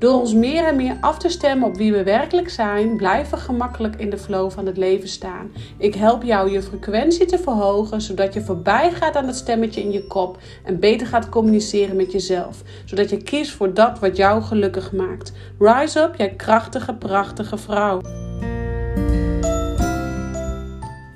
Door 0.00 0.20
ons 0.20 0.34
meer 0.34 0.64
en 0.64 0.76
meer 0.76 0.96
af 1.00 1.18
te 1.18 1.28
stemmen 1.28 1.68
op 1.68 1.76
wie 1.76 1.92
we 1.92 2.02
werkelijk 2.02 2.50
zijn, 2.50 2.96
blijven 2.96 3.38
we 3.38 3.44
gemakkelijk 3.44 3.96
in 3.96 4.10
de 4.10 4.18
flow 4.18 4.50
van 4.50 4.66
het 4.66 4.76
leven 4.76 5.08
staan. 5.08 5.52
Ik 5.78 5.94
help 5.94 6.22
jou 6.22 6.50
je 6.50 6.62
frequentie 6.62 7.26
te 7.26 7.38
verhogen, 7.38 8.00
zodat 8.00 8.34
je 8.34 8.40
voorbij 8.40 8.92
gaat 8.92 9.16
aan 9.16 9.26
het 9.26 9.36
stemmetje 9.36 9.80
in 9.80 9.90
je 9.90 10.06
kop 10.06 10.38
en 10.64 10.78
beter 10.78 11.06
gaat 11.06 11.28
communiceren 11.28 11.96
met 11.96 12.12
jezelf, 12.12 12.62
zodat 12.84 13.10
je 13.10 13.22
kiest 13.22 13.50
voor 13.50 13.74
dat 13.74 13.98
wat 13.98 14.16
jou 14.16 14.42
gelukkig 14.42 14.92
maakt. 14.92 15.32
Rise 15.58 16.00
up, 16.00 16.14
jij 16.16 16.30
krachtige, 16.30 16.94
prachtige 16.94 17.58
vrouw. 17.58 18.00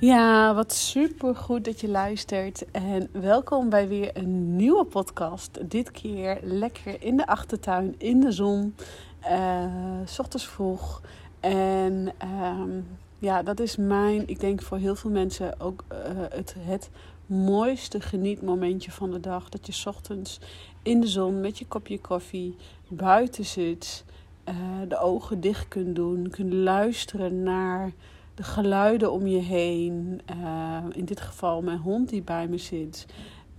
Ja, 0.00 0.54
wat 0.54 0.72
super 0.72 1.36
goed 1.36 1.64
dat 1.64 1.80
je 1.80 1.88
luistert. 1.88 2.70
En 2.70 3.08
welkom 3.12 3.68
bij 3.68 3.88
weer 3.88 4.16
een 4.16 4.56
nieuwe 4.56 4.84
podcast. 4.84 5.70
Dit 5.70 5.90
keer 5.90 6.38
lekker 6.42 7.02
in 7.02 7.16
de 7.16 7.26
achtertuin, 7.26 7.94
in 7.98 8.20
de 8.20 8.32
zon, 8.32 8.74
uh, 9.22 10.00
ochtends 10.18 10.46
vroeg. 10.46 11.02
En 11.40 12.12
ehm, 12.18 12.70
ja, 13.18 13.42
dat 13.42 13.60
is 13.60 13.76
mijn, 13.76 14.28
ik 14.28 14.40
denk 14.40 14.62
voor 14.62 14.78
heel 14.78 14.96
veel 14.96 15.10
mensen 15.10 15.60
ook 15.60 15.84
uh, 15.92 15.98
het, 16.30 16.54
het 16.58 16.90
mooiste 17.26 18.00
genietmomentje 18.00 18.90
van 18.90 19.10
de 19.10 19.20
dag. 19.20 19.48
Dat 19.48 19.66
je 19.66 19.72
s 19.72 19.86
ochtends 19.86 20.40
in 20.82 21.00
de 21.00 21.08
zon 21.08 21.40
met 21.40 21.58
je 21.58 21.66
kopje 21.66 22.00
koffie 22.00 22.56
buiten 22.88 23.44
zit, 23.44 24.04
uh, 24.48 24.54
de 24.88 24.98
ogen 24.98 25.40
dicht 25.40 25.68
kunt 25.68 25.96
doen, 25.96 26.30
kunt 26.30 26.52
luisteren 26.52 27.42
naar 27.42 27.92
de 28.34 28.42
geluiden 28.42 29.12
om 29.12 29.26
je 29.26 29.40
heen. 29.40 30.20
Uh, 30.40 30.78
in 30.92 31.04
dit 31.04 31.20
geval 31.20 31.62
mijn 31.62 31.78
hond 31.78 32.08
die 32.08 32.22
bij 32.22 32.48
me 32.48 32.58
zit. 32.58 33.06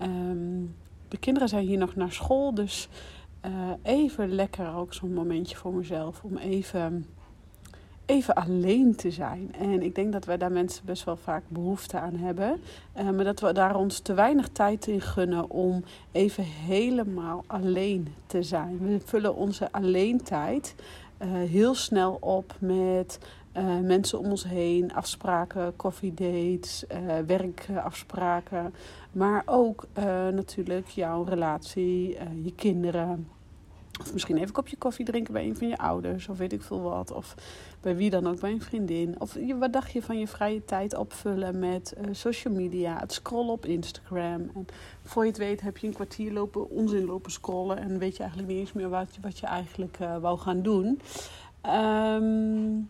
Um, 0.01 0.75
de 1.07 1.17
kinderen 1.17 1.49
zijn 1.49 1.65
hier 1.65 1.77
nog 1.77 1.95
naar 1.95 2.11
school, 2.11 2.53
dus 2.53 2.87
uh, 3.45 3.51
even 3.81 4.29
lekker 4.29 4.75
ook 4.75 4.93
zo'n 4.93 5.13
momentje 5.13 5.55
voor 5.55 5.73
mezelf. 5.73 6.23
Om 6.23 6.37
even, 6.37 7.05
even 8.05 8.35
alleen 8.35 8.95
te 8.95 9.11
zijn. 9.11 9.53
En 9.59 9.81
ik 9.81 9.95
denk 9.95 10.11
dat 10.11 10.25
wij 10.25 10.37
daar 10.37 10.51
mensen 10.51 10.85
best 10.85 11.03
wel 11.03 11.17
vaak 11.17 11.43
behoefte 11.47 11.99
aan 11.99 12.15
hebben. 12.15 12.61
Uh, 12.97 13.09
maar 13.09 13.23
dat 13.23 13.39
we 13.39 13.53
daar 13.53 13.75
ons 13.75 13.99
te 13.99 14.13
weinig 14.13 14.49
tijd 14.49 14.87
in 14.87 15.01
gunnen 15.01 15.49
om 15.49 15.83
even 16.11 16.43
helemaal 16.43 17.43
alleen 17.47 18.07
te 18.27 18.43
zijn. 18.43 18.79
We 18.79 18.99
vullen 19.05 19.35
onze 19.35 19.71
alleentijd 19.71 20.75
heel 21.47 21.75
snel 21.75 22.17
op 22.21 22.55
met 22.59 23.19
uh, 23.57 23.79
mensen 23.79 24.19
om 24.19 24.25
ons 24.25 24.43
heen, 24.43 24.93
afspraken, 24.93 25.75
koffiedates, 25.75 26.83
uh, 26.91 27.17
werkafspraken. 27.27 28.73
Maar 29.11 29.43
ook 29.45 29.87
uh, 29.97 30.03
natuurlijk 30.27 30.87
jouw 30.87 31.23
relatie, 31.23 32.17
je 32.43 32.53
kinderen. 32.55 33.27
Of 34.01 34.13
misschien 34.13 34.35
even 34.35 34.47
een 34.47 34.53
kopje 34.53 34.77
koffie 34.77 35.05
drinken 35.05 35.33
bij 35.33 35.45
een 35.45 35.57
van 35.57 35.67
je 35.67 35.77
ouders, 35.77 36.27
of 36.27 36.37
weet 36.37 36.53
ik 36.53 36.61
veel 36.61 36.81
wat. 36.81 37.11
Of 37.11 37.35
bij 37.81 37.95
wie 37.95 38.09
dan 38.09 38.27
ook, 38.27 38.39
bij 38.39 38.51
een 38.51 38.61
vriendin. 38.61 39.15
Of 39.19 39.37
wat 39.59 39.73
dacht 39.73 39.91
je 39.91 40.01
van 40.01 40.19
je 40.19 40.27
vrije 40.27 40.65
tijd 40.65 40.95
opvullen 40.95 41.59
met 41.59 41.95
social 42.11 42.53
media, 42.53 42.99
het 42.99 43.13
scrollen 43.13 43.51
op 43.51 43.65
Instagram. 43.65 44.49
En 44.55 44.65
voor 45.03 45.23
je 45.23 45.29
het 45.29 45.37
weet 45.37 45.61
heb 45.61 45.77
je 45.77 45.87
een 45.87 45.93
kwartier 45.93 46.31
lopen, 46.31 46.69
onzin 46.69 47.05
lopen 47.05 47.31
scrollen 47.31 47.77
en 47.77 47.99
weet 47.99 48.15
je 48.15 48.19
eigenlijk 48.19 48.51
niet 48.51 48.59
eens 48.59 48.73
meer 48.73 48.89
wat, 48.89 49.09
wat 49.21 49.39
je 49.39 49.45
eigenlijk 49.45 49.97
wou 50.21 50.37
gaan 50.37 50.61
doen. 50.61 50.99
Um, 51.65 52.89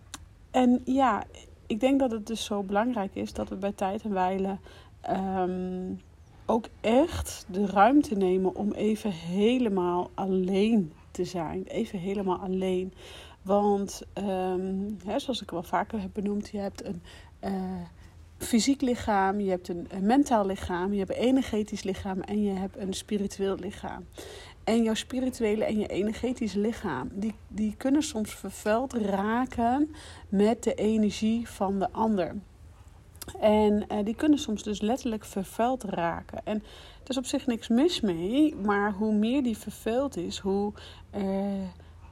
en 0.55 0.81
ja, 0.83 1.23
ik 1.67 1.79
denk 1.79 1.99
dat 1.99 2.11
het 2.11 2.27
dus 2.27 2.45
zo 2.45 2.63
belangrijk 2.63 3.15
is 3.15 3.33
dat 3.33 3.49
we 3.49 3.55
bij 3.55 3.71
tijd 3.71 4.03
en 4.03 4.13
wijle 4.13 4.57
um, 5.09 6.01
ook 6.45 6.65
echt 6.81 7.45
de 7.49 7.65
ruimte 7.65 8.15
nemen 8.15 8.55
om 8.55 8.71
even 8.71 9.11
helemaal 9.11 10.09
alleen 10.13 10.93
te 11.11 11.25
zijn. 11.25 11.63
Even 11.63 11.99
helemaal 11.99 12.37
alleen. 12.37 12.93
Want 13.41 14.01
um, 14.13 14.97
hè, 15.05 15.19
zoals 15.19 15.41
ik 15.41 15.51
wel 15.51 15.63
vaker 15.63 16.01
heb 16.01 16.09
benoemd, 16.13 16.49
je 16.49 16.57
hebt 16.57 16.85
een 16.85 17.01
uh, 17.43 17.81
fysiek 18.37 18.81
lichaam, 18.81 19.39
je 19.39 19.49
hebt 19.49 19.67
een 19.67 19.87
mentaal 20.01 20.45
lichaam, 20.45 20.93
je 20.93 20.99
hebt 20.99 21.11
een 21.11 21.23
energetisch 21.23 21.83
lichaam 21.83 22.21
en 22.21 22.43
je 22.43 22.51
hebt 22.51 22.77
een 22.77 22.93
spiritueel 22.93 23.55
lichaam. 23.55 24.05
En 24.65 24.83
jouw 24.83 24.93
spirituele 24.93 25.65
en 25.65 25.79
je 25.79 25.87
energetische 25.87 26.59
lichaam, 26.59 27.09
die, 27.13 27.35
die 27.47 27.75
kunnen 27.77 28.03
soms 28.03 28.35
vervuild 28.35 28.93
raken 28.93 29.95
met 30.29 30.63
de 30.63 30.73
energie 30.73 31.49
van 31.49 31.79
de 31.79 31.91
ander. 31.91 32.35
En 33.39 33.85
uh, 33.91 33.97
die 34.03 34.15
kunnen 34.15 34.39
soms 34.39 34.63
dus 34.63 34.81
letterlijk 34.81 35.25
vervuild 35.25 35.83
raken. 35.83 36.41
En 36.43 36.55
er 37.03 37.09
is 37.09 37.17
op 37.17 37.25
zich 37.25 37.45
niks 37.45 37.67
mis 37.67 38.01
mee, 38.01 38.55
maar 38.55 38.93
hoe 38.93 39.13
meer 39.13 39.43
die 39.43 39.57
vervuild 39.57 40.17
is, 40.17 40.37
hoe 40.37 40.73
uh, 41.15 41.23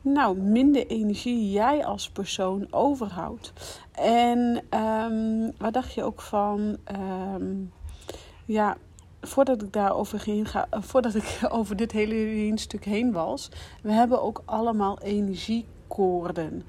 nou, 0.01 0.37
minder 0.37 0.87
energie 0.87 1.51
jij 1.51 1.85
als 1.85 2.09
persoon 2.09 2.67
overhoudt. 2.69 3.53
En 3.91 4.63
um, 4.79 5.51
wat 5.57 5.73
dacht 5.73 5.93
je 5.93 6.03
ook 6.03 6.21
van, 6.21 6.77
um, 7.35 7.71
ja, 8.45 8.77
voordat 9.23 9.61
ik 9.61 9.73
daarover 9.73 10.19
ging, 10.19 10.49
ga, 10.49 10.67
eh, 10.69 10.81
voordat 10.81 11.15
ik 11.15 11.39
over 11.49 11.75
dit 11.75 11.91
hele 11.91 12.51
stuk 12.55 12.85
heen 12.85 13.11
was, 13.11 13.49
we 13.81 13.91
hebben 13.91 14.21
ook 14.21 14.41
allemaal 14.45 14.99
energiekoorden. 14.99 16.63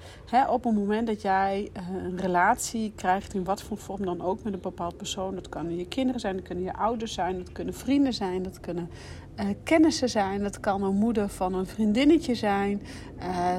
Op 0.49 0.65
het 0.65 0.75
moment 0.75 1.07
dat 1.07 1.23
jij 1.23 1.71
eh, 1.73 1.83
een 2.05 2.19
relatie 2.19 2.93
krijgt, 2.97 3.35
in 3.35 3.45
wat 3.45 3.63
voor 3.63 3.79
vorm 3.79 4.05
dan 4.05 4.21
ook, 4.21 4.43
met 4.43 4.53
een 4.53 4.61
bepaald 4.61 4.97
persoon, 4.97 5.35
dat 5.35 5.49
kunnen 5.49 5.77
je 5.77 5.87
kinderen 5.87 6.21
zijn, 6.21 6.37
dat 6.37 6.45
kunnen 6.45 6.65
je 6.65 6.75
ouders 6.75 7.13
zijn, 7.13 7.39
dat 7.39 7.53
kunnen 7.53 7.75
vrienden 7.75 8.13
zijn, 8.13 8.43
dat 8.43 8.61
kunnen 8.61 8.91
uh, 9.41 9.47
kennissen 9.63 10.09
zijn, 10.09 10.43
dat 10.43 10.61
kan 10.61 10.83
een 10.83 10.97
moeder 10.97 11.29
van 11.29 11.55
een 11.55 11.67
vriendinnetje 11.67 12.35
zijn, 12.35 12.83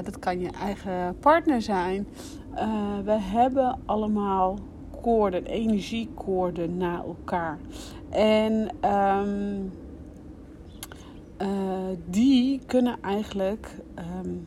dat 0.04 0.18
kan 0.18 0.40
je 0.40 0.50
eigen 0.50 1.18
partner 1.18 1.62
zijn. 1.62 2.08
we 3.04 3.18
hebben 3.20 3.78
allemaal 3.86 4.58
koorden, 5.06 5.44
energiekoorden 5.44 6.76
naar 6.76 7.04
elkaar. 7.04 7.58
En 8.16 8.70
um, 8.90 9.72
uh, 11.38 11.48
die 12.10 12.60
kunnen 12.66 12.96
eigenlijk, 13.02 13.76
um, 14.22 14.46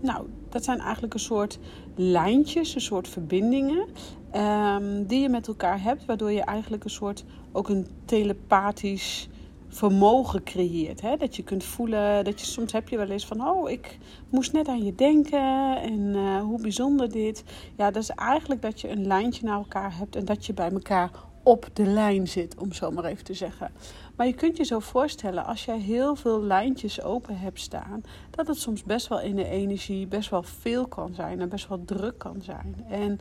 nou, 0.00 0.26
dat 0.48 0.64
zijn 0.64 0.78
eigenlijk 0.78 1.14
een 1.14 1.20
soort 1.20 1.58
lijntjes, 1.94 2.74
een 2.74 2.80
soort 2.80 3.08
verbindingen. 3.08 3.86
Um, 4.34 5.06
die 5.06 5.20
je 5.20 5.28
met 5.28 5.48
elkaar 5.48 5.82
hebt, 5.82 6.04
waardoor 6.04 6.32
je 6.32 6.42
eigenlijk 6.42 6.84
een 6.84 6.90
soort 6.90 7.24
ook 7.52 7.68
een 7.68 7.86
telepathisch 8.04 9.28
vermogen 9.68 10.42
creëert. 10.42 11.00
Hè? 11.00 11.16
Dat 11.16 11.36
je 11.36 11.42
kunt 11.42 11.64
voelen, 11.64 12.24
dat 12.24 12.40
je 12.40 12.46
soms 12.46 12.72
heb 12.72 12.88
je 12.88 12.96
wel 12.96 13.10
eens 13.10 13.26
van, 13.26 13.48
oh, 13.48 13.70
ik 13.70 13.98
moest 14.28 14.52
net 14.52 14.68
aan 14.68 14.84
je 14.84 14.94
denken 14.94 15.76
en 15.82 16.00
uh, 16.00 16.40
hoe 16.40 16.60
bijzonder 16.60 17.10
dit. 17.10 17.44
Ja, 17.76 17.90
dat 17.90 18.02
is 18.02 18.10
eigenlijk 18.10 18.62
dat 18.62 18.80
je 18.80 18.90
een 18.90 19.06
lijntje 19.06 19.44
naar 19.44 19.56
elkaar 19.56 19.96
hebt 19.96 20.16
en 20.16 20.24
dat 20.24 20.46
je 20.46 20.54
bij 20.54 20.70
elkaar 20.70 21.10
op 21.42 21.68
de 21.72 21.86
lijn 21.86 22.28
zit, 22.28 22.58
om 22.58 22.72
zo 22.72 22.90
maar 22.90 23.04
even 23.04 23.24
te 23.24 23.34
zeggen. 23.34 23.70
Maar 24.16 24.26
je 24.26 24.34
kunt 24.34 24.56
je 24.56 24.64
zo 24.64 24.78
voorstellen, 24.78 25.44
als 25.44 25.64
jij 25.64 25.78
heel 25.78 26.14
veel 26.14 26.42
lijntjes 26.42 27.02
open 27.02 27.38
hebt 27.38 27.60
staan, 27.60 28.02
dat 28.30 28.46
het 28.46 28.58
soms 28.58 28.82
best 28.82 29.08
wel 29.08 29.20
in 29.20 29.36
de 29.36 29.48
energie 29.48 30.06
best 30.06 30.30
wel 30.30 30.42
veel 30.42 30.86
kan 30.86 31.14
zijn 31.14 31.40
en 31.40 31.48
best 31.48 31.68
wel 31.68 31.84
druk 31.84 32.18
kan 32.18 32.42
zijn. 32.42 32.84
En 32.88 33.20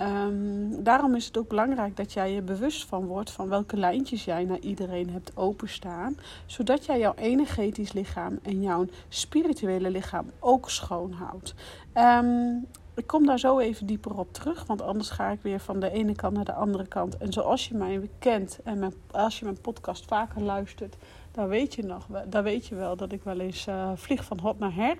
um, 0.00 0.82
daarom 0.82 1.14
is 1.14 1.26
het 1.26 1.38
ook 1.38 1.48
belangrijk 1.48 1.96
dat 1.96 2.12
jij 2.12 2.32
je 2.32 2.42
bewust 2.42 2.84
van 2.84 3.06
wordt 3.06 3.30
van 3.30 3.48
welke 3.48 3.76
lijntjes 3.76 4.24
jij 4.24 4.44
naar 4.44 4.58
iedereen 4.58 5.10
hebt 5.10 5.36
openstaan, 5.36 6.16
zodat 6.46 6.86
jij 6.86 6.98
jouw 6.98 7.14
energetisch 7.14 7.92
lichaam 7.92 8.38
en 8.42 8.62
jouw 8.62 8.86
spirituele 9.08 9.90
lichaam 9.90 10.30
ook 10.40 10.70
schoon 10.70 11.12
houdt. 11.12 11.54
Um, 11.94 12.66
ik 12.98 13.06
kom 13.06 13.26
daar 13.26 13.38
zo 13.38 13.58
even 13.58 13.86
dieper 13.86 14.18
op 14.18 14.32
terug, 14.32 14.66
want 14.66 14.82
anders 14.82 15.10
ga 15.10 15.30
ik 15.30 15.42
weer 15.42 15.60
van 15.60 15.80
de 15.80 15.90
ene 15.90 16.14
kant 16.14 16.34
naar 16.34 16.44
de 16.44 16.52
andere 16.52 16.86
kant. 16.86 17.16
En 17.16 17.32
zoals 17.32 17.68
je 17.68 17.74
mij 17.74 18.08
kent 18.18 18.58
en 18.64 18.94
als 19.10 19.38
je 19.38 19.44
mijn 19.44 19.60
podcast 19.60 20.04
vaker 20.04 20.42
luistert, 20.42 20.96
dan 21.32 21.48
weet 21.48 21.74
je, 21.74 21.82
nog, 21.82 22.06
dan 22.28 22.42
weet 22.42 22.66
je 22.66 22.74
wel 22.74 22.96
dat 22.96 23.12
ik 23.12 23.22
wel 23.22 23.40
eens 23.40 23.66
uh, 23.66 23.90
vlieg 23.94 24.24
van 24.24 24.38
hot 24.40 24.58
naar 24.58 24.74
her. 24.74 24.96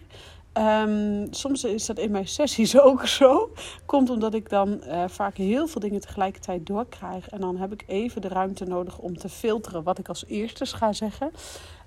Ehm, 0.58 1.26
soms 1.30 1.64
is 1.64 1.86
dat 1.86 1.98
in 1.98 2.10
mijn 2.10 2.28
sessies 2.28 2.80
ook 2.88 3.06
zo. 3.06 3.52
Komt 3.86 4.10
omdat 4.10 4.34
ik 4.34 4.48
dan 4.48 4.80
uh, 4.86 5.04
vaak 5.06 5.36
heel 5.36 5.66
veel 5.66 5.80
dingen 5.80 6.00
tegelijkertijd 6.00 6.66
doorkrijg. 6.66 7.28
En 7.28 7.40
dan 7.40 7.56
heb 7.56 7.72
ik 7.72 7.84
even 7.86 8.20
de 8.20 8.28
ruimte 8.28 8.64
nodig 8.64 8.98
om 8.98 9.16
te 9.16 9.28
filteren 9.28 9.82
wat 9.82 9.98
ik 9.98 10.08
als 10.08 10.24
eerste 10.26 10.66
ga 10.66 10.92
zeggen. 10.92 11.30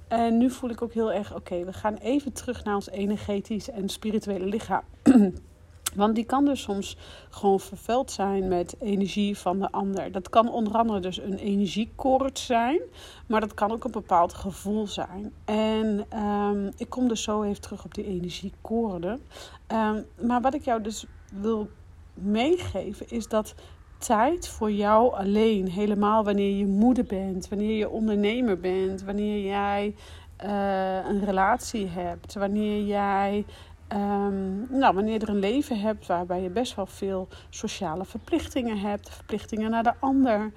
En 0.08 0.38
nu 0.38 0.50
voel 0.50 0.70
ik 0.70 0.82
ook 0.82 0.94
heel 0.94 1.12
erg, 1.12 1.36
oké, 1.36 1.66
we 1.66 1.74
gaan 1.74 1.96
even 1.96 2.34
terug 2.34 2.64
naar 2.64 2.76
ons 2.76 2.90
energetisch 2.90 3.70
en 3.70 3.90
spirituele 3.90 4.46
lichaam. 4.46 4.84
Want 5.96 6.16
die 6.16 6.26
kan 6.26 6.46
dus 6.46 6.62
soms 6.62 6.98
gewoon 7.30 7.60
vervuild 7.60 8.12
zijn 8.12 8.48
met 8.48 8.76
energie 8.80 9.38
van 9.38 9.60
de 9.60 9.72
ander. 9.72 10.12
Dat 10.12 10.30
kan 10.30 10.52
onder 10.52 10.74
andere 10.74 11.00
dus 11.00 11.18
een 11.18 11.38
energiekoord 11.38 12.40
zijn, 12.40 12.80
maar 13.28 13.42
dat 13.42 13.54
kan 13.54 13.72
ook 13.72 13.84
een 13.84 13.92
bepaald 13.92 14.34
gevoel 14.34 14.88
zijn. 14.88 15.34
En 15.46 16.06
um, 16.20 16.72
ik 16.78 16.90
kom 16.90 17.08
dus 17.08 17.24
zo 17.24 17.44
even 17.44 17.62
terug 17.62 17.86
op 17.86 17.94
die 17.94 18.06
energiekoorden. 18.06 19.22
Um, 19.68 20.06
maar 20.28 20.42
wat 20.42 20.54
ik 20.54 20.64
jou 20.64 20.82
dus 20.82 21.06
wil 21.34 21.70
meegeven 22.14 23.10
is 23.10 23.28
dat 23.28 23.56
tijd 23.98 24.48
voor 24.48 24.72
jou 24.72 25.14
alleen, 25.14 25.70
helemaal 25.70 26.24
wanneer 26.24 26.58
je 26.58 26.66
moeder 26.66 27.04
bent, 27.04 27.48
wanneer 27.48 27.78
je 27.78 27.90
ondernemer 27.90 28.60
bent, 28.60 29.04
wanneer 29.04 29.46
jij 29.46 29.96
uh, 30.44 31.10
een 31.10 31.26
relatie 31.26 31.88
hebt, 31.88 32.34
wanneer 32.34 32.86
jij 32.86 33.46
Um, 33.94 34.68
nou, 34.70 34.96
wanneer 34.96 35.14
je 35.14 35.20
er 35.20 35.30
een 35.30 35.40
leven 35.40 35.80
hebt 35.80 36.08
waarbij 36.08 36.42
je 36.42 36.50
best 36.50 36.76
wel 36.76 36.86
veel 36.86 37.28
sociale 37.50 38.06
verplichtingen 38.06 38.78
hebt, 38.78 39.10
verplichtingen 39.10 39.72
naar 39.72 39.84
de 39.84 39.94
ander, 40.00 40.52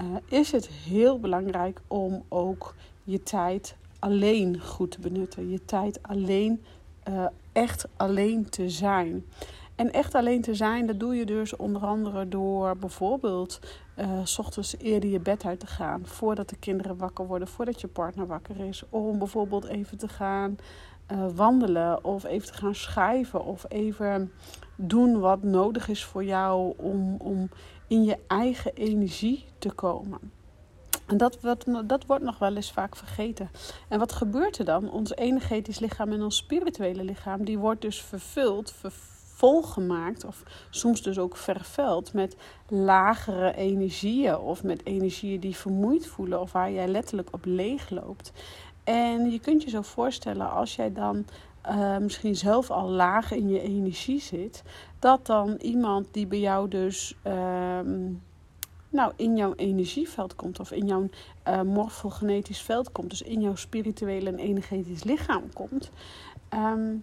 uh, 0.00 0.06
is 0.28 0.52
het 0.52 0.68
heel 0.68 1.20
belangrijk 1.20 1.80
om 1.86 2.24
ook 2.28 2.74
je 3.04 3.22
tijd 3.22 3.76
alleen 3.98 4.60
goed 4.60 4.90
te 4.90 5.00
benutten. 5.00 5.50
Je 5.50 5.64
tijd 5.64 6.02
alleen, 6.02 6.64
uh, 7.08 7.26
echt 7.52 7.86
alleen 7.96 8.48
te 8.50 8.70
zijn. 8.70 9.24
En 9.74 9.92
echt 9.92 10.14
alleen 10.14 10.42
te 10.42 10.54
zijn, 10.54 10.86
dat 10.86 11.00
doe 11.00 11.14
je 11.14 11.26
dus 11.26 11.56
onder 11.56 11.82
andere 11.82 12.28
door 12.28 12.76
bijvoorbeeld 12.76 13.60
uh, 13.98 14.20
s 14.24 14.38
ochtends 14.38 14.76
eerder 14.78 15.10
je 15.10 15.20
bed 15.20 15.44
uit 15.44 15.60
te 15.60 15.66
gaan. 15.66 16.06
Voordat 16.06 16.48
de 16.48 16.56
kinderen 16.56 16.96
wakker 16.96 17.26
worden, 17.26 17.48
voordat 17.48 17.80
je 17.80 17.86
partner 17.86 18.26
wakker 18.26 18.60
is. 18.60 18.82
Om 18.88 19.18
bijvoorbeeld 19.18 19.64
even 19.64 19.98
te 19.98 20.08
gaan 20.08 20.56
uh, 21.12 21.26
wandelen 21.34 22.04
of 22.04 22.24
even 22.24 22.46
te 22.46 22.54
gaan 22.54 22.74
schrijven 22.74 23.44
of 23.44 23.64
even 23.68 24.32
doen 24.76 25.18
wat 25.18 25.42
nodig 25.42 25.88
is 25.88 26.04
voor 26.04 26.24
jou 26.24 26.74
om, 26.76 27.16
om 27.18 27.48
in 27.86 28.04
je 28.04 28.18
eigen 28.26 28.74
energie 28.74 29.44
te 29.58 29.70
komen. 29.70 30.18
En 31.06 31.16
dat, 31.16 31.40
wat, 31.40 31.64
dat 31.84 32.06
wordt 32.06 32.24
nog 32.24 32.38
wel 32.38 32.56
eens 32.56 32.72
vaak 32.72 32.96
vergeten. 32.96 33.50
En 33.88 33.98
wat 33.98 34.12
gebeurt 34.12 34.58
er 34.58 34.64
dan? 34.64 34.90
Ons 34.90 35.16
energetisch 35.16 35.78
lichaam 35.78 36.12
en 36.12 36.22
ons 36.22 36.36
spirituele 36.36 37.04
lichaam, 37.04 37.44
die 37.44 37.58
wordt 37.58 37.80
dus 37.80 38.00
vervuld, 38.02 38.74
volgemaakt 39.36 40.24
of 40.24 40.42
soms 40.70 41.02
dus 41.02 41.18
ook 41.18 41.36
vervuild 41.36 42.12
met 42.12 42.36
lagere 42.68 43.54
energieën 43.54 44.38
of 44.38 44.62
met 44.62 44.86
energieën 44.86 45.40
die 45.40 45.56
vermoeid 45.56 46.06
voelen 46.06 46.40
of 46.40 46.52
waar 46.52 46.72
jij 46.72 46.88
letterlijk 46.88 47.28
op 47.32 47.44
leeg 47.44 47.90
loopt. 47.90 48.32
En 48.86 49.30
je 49.30 49.40
kunt 49.40 49.62
je 49.62 49.70
zo 49.70 49.82
voorstellen 49.82 50.50
als 50.50 50.76
jij 50.76 50.92
dan 50.92 51.24
uh, 51.68 51.98
misschien 51.98 52.36
zelf 52.36 52.70
al 52.70 52.88
laag 52.88 53.32
in 53.32 53.48
je 53.48 53.60
energie 53.60 54.20
zit, 54.20 54.62
dat 54.98 55.26
dan 55.26 55.54
iemand 55.54 56.06
die 56.10 56.26
bij 56.26 56.40
jou 56.40 56.68
dus 56.68 57.14
uh, 57.26 57.32
nou, 58.88 59.12
in 59.16 59.36
jouw 59.36 59.54
energieveld 59.54 60.34
komt 60.34 60.60
of 60.60 60.72
in 60.72 60.86
jouw 60.86 61.08
uh, 61.48 61.62
morfogenetisch 61.62 62.62
veld 62.62 62.92
komt, 62.92 63.10
dus 63.10 63.22
in 63.22 63.40
jouw 63.40 63.54
spirituele 63.54 64.30
en 64.30 64.38
energetisch 64.38 65.04
lichaam 65.04 65.52
komt, 65.52 65.90
um, 66.54 67.02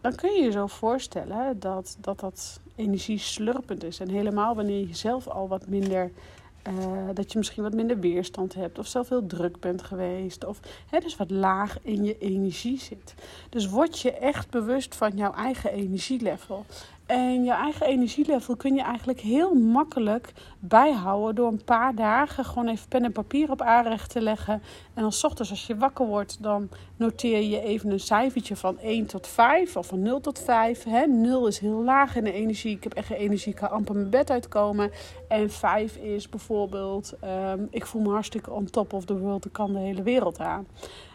dan 0.00 0.14
kun 0.14 0.32
je 0.32 0.42
je 0.42 0.50
zo 0.50 0.66
voorstellen 0.66 1.60
dat, 1.60 1.96
dat 2.00 2.20
dat 2.20 2.60
energie 2.76 3.18
slurpend 3.18 3.84
is. 3.84 4.00
En 4.00 4.08
helemaal 4.08 4.54
wanneer 4.54 4.86
je 4.86 4.94
zelf 4.94 5.28
al 5.28 5.48
wat 5.48 5.66
minder 5.66 6.10
uh, 6.68 7.08
dat 7.14 7.32
je 7.32 7.38
misschien 7.38 7.62
wat 7.62 7.74
minder 7.74 7.98
weerstand 7.98 8.54
hebt 8.54 8.78
of 8.78 8.86
zelf 8.86 9.08
heel 9.08 9.26
druk 9.26 9.60
bent 9.60 9.82
geweest 9.82 10.44
of 10.44 10.60
hè, 10.86 10.98
dus 10.98 11.16
wat 11.16 11.30
laag 11.30 11.78
in 11.82 12.04
je 12.04 12.18
energie 12.18 12.78
zit. 12.78 13.14
Dus 13.48 13.68
word 13.68 13.98
je 13.98 14.12
echt 14.12 14.50
bewust 14.50 14.94
van 14.94 15.16
jouw 15.16 15.32
eigen 15.32 15.72
energielevel. 15.72 16.64
En 17.10 17.44
je 17.44 17.52
eigen 17.52 17.86
energielevel 17.86 18.56
kun 18.56 18.74
je 18.74 18.82
eigenlijk 18.82 19.20
heel 19.20 19.54
makkelijk 19.54 20.32
bijhouden 20.58 21.34
door 21.34 21.48
een 21.48 21.64
paar 21.64 21.94
dagen 21.94 22.44
gewoon 22.44 22.68
even 22.68 22.88
pen 22.88 23.04
en 23.04 23.12
papier 23.12 23.50
op 23.50 23.62
aanrecht 23.62 24.10
te 24.10 24.20
leggen. 24.20 24.62
En 24.94 25.02
dan 25.02 25.12
s 25.12 25.24
ochtends 25.24 25.50
als 25.50 25.66
je 25.66 25.76
wakker 25.76 26.06
wordt, 26.06 26.42
dan 26.42 26.68
noteer 26.96 27.42
je 27.42 27.60
even 27.60 27.90
een 27.90 28.00
cijfertje 28.00 28.56
van 28.56 28.78
1 28.78 29.06
tot 29.06 29.26
5 29.26 29.76
of 29.76 29.86
van 29.86 30.02
0 30.02 30.20
tot 30.20 30.38
5. 30.38 30.84
Hè. 30.84 31.06
0 31.06 31.46
is 31.46 31.58
heel 31.58 31.82
laag 31.84 32.16
in 32.16 32.24
de 32.24 32.32
energie. 32.32 32.76
Ik 32.76 32.84
heb 32.84 32.94
echt 32.94 33.06
geen 33.06 33.16
energie, 33.16 33.52
ik 33.52 33.58
kan 33.58 33.70
amper 33.70 33.94
mijn 33.94 34.10
bed 34.10 34.30
uitkomen. 34.30 34.90
En 35.28 35.50
5 35.50 35.96
is 35.96 36.28
bijvoorbeeld, 36.28 37.14
um, 37.24 37.68
ik 37.70 37.86
voel 37.86 38.02
me 38.02 38.10
hartstikke 38.10 38.50
on 38.50 38.70
top 38.70 38.92
of 38.92 39.04
the 39.04 39.18
world, 39.18 39.44
ik 39.44 39.52
kan 39.52 39.72
de 39.72 39.78
hele 39.78 40.02
wereld 40.02 40.38
aan. 40.38 40.66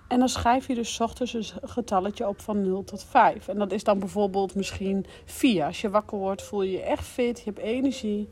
En 0.08 0.20
dan 0.20 0.30
schrijf 0.30 0.68
je 0.68 0.76
dus 0.76 1.02
ochtends 1.02 1.34
een 1.34 1.70
getalletje 1.70 2.28
op 2.28 2.42
van 2.42 2.62
0 2.62 2.84
tot 2.84 3.04
5. 3.04 3.48
En 3.48 3.58
dat 3.58 3.72
is 3.72 3.84
dan 3.84 4.00
bijvoorbeeld 4.00 4.56
misschien 4.56 5.06
4. 5.26 5.66
Als 5.66 5.82
je 5.82 5.90
wakker 5.90 6.18
wordt, 6.18 6.42
voel 6.42 6.62
je 6.62 6.72
je 6.72 6.82
echt 6.82 7.06
fit, 7.06 7.38
je 7.38 7.44
hebt 7.46 7.58
energie. 7.58 8.30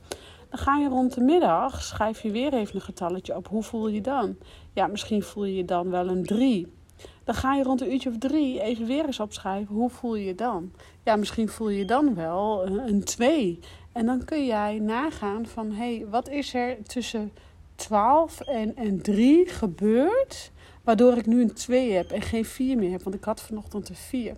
Dan 0.49 0.59
ga 0.59 0.77
je 0.77 0.87
rond 0.87 1.13
de 1.13 1.21
middag, 1.21 1.81
schrijf 1.81 2.21
je 2.21 2.31
weer 2.31 2.53
even 2.53 2.75
een 2.75 2.81
getalletje 2.81 3.35
op. 3.35 3.47
Hoe 3.47 3.63
voel 3.63 3.87
je 3.87 4.01
dan? 4.01 4.37
Ja, 4.73 4.87
misschien 4.87 5.23
voel 5.23 5.45
je 5.45 5.55
je 5.55 5.65
dan 5.65 5.89
wel 5.89 6.07
een 6.07 6.25
3. 6.25 6.73
Dan 7.23 7.35
ga 7.35 7.55
je 7.55 7.63
rond 7.63 7.81
een 7.81 7.91
uurtje 7.91 8.09
of 8.09 8.17
drie 8.17 8.61
even 8.61 8.85
weer 8.85 9.05
eens 9.05 9.19
opschrijven. 9.19 9.75
Hoe 9.75 9.89
voel 9.89 10.15
je 10.15 10.25
je 10.25 10.35
dan? 10.35 10.71
Ja, 11.03 11.15
misschien 11.15 11.49
voel 11.49 11.69
je 11.69 11.77
je 11.77 11.85
dan 11.85 12.15
wel 12.15 12.67
een 12.67 13.03
2. 13.03 13.59
En 13.91 14.05
dan 14.05 14.25
kun 14.25 14.45
jij 14.45 14.79
nagaan 14.79 15.45
van... 15.45 15.71
hé, 15.71 15.95
hey, 15.95 16.05
wat 16.09 16.29
is 16.29 16.53
er 16.53 16.83
tussen 16.83 17.31
12 17.75 18.41
en, 18.41 18.75
en 18.75 19.01
3 19.01 19.49
gebeurd... 19.49 20.51
Waardoor 20.83 21.17
ik 21.17 21.25
nu 21.25 21.41
een 21.41 21.53
2 21.53 21.91
heb 21.91 22.11
en 22.11 22.21
geen 22.21 22.45
4 22.45 22.77
meer 22.77 22.91
heb. 22.91 23.03
Want 23.03 23.15
ik 23.15 23.23
had 23.23 23.41
vanochtend 23.41 23.89
een 23.89 23.95
4. 23.95 24.35